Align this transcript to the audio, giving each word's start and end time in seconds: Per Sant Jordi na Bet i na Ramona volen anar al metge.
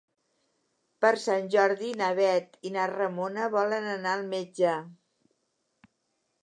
Per 1.05 1.11
Sant 1.23 1.49
Jordi 1.55 1.91
na 1.99 2.07
Bet 2.21 2.57
i 2.69 2.73
na 2.79 2.89
Ramona 2.95 3.51
volen 3.59 3.87
anar 3.97 4.17
al 4.21 4.27
metge. 4.35 4.75